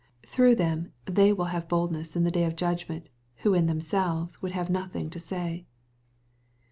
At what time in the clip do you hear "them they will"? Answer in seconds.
0.55-1.45